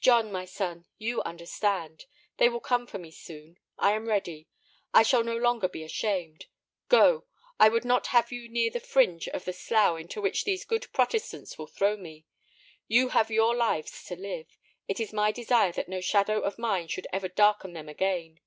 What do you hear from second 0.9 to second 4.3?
you understand. They will come for me soon; I am